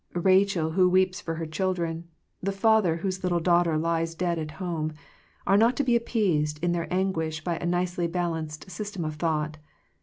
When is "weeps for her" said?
0.89-1.45